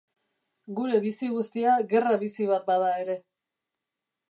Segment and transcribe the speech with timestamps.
[0.79, 3.21] Gure bizi guztia gerra bizi bat bada ere.